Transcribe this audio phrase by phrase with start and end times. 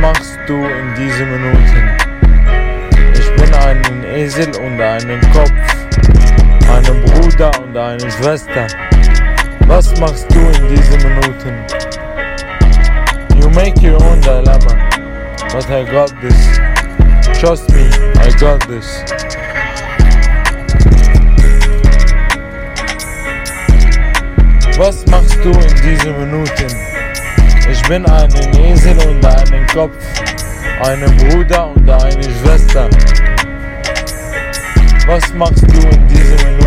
[0.00, 1.90] machst du in diesen Minuten?
[3.12, 5.52] Ich bin einen Esel und einen Kopf,
[6.72, 8.66] einen Bruder und eine Schwester.
[9.66, 11.66] Was machst du in diesen Minuten?
[13.36, 14.88] You make your own dilemma,
[15.52, 16.58] but I got this.
[17.38, 17.90] Trust me,
[18.20, 19.04] I got this.
[24.78, 26.91] Was machst du in diesen Minuten?
[27.82, 29.96] Ich bin ein Esel und einen Kopf,
[30.82, 32.88] einen Bruder und eine Schwester.
[35.08, 36.61] Was machst du in Minuten?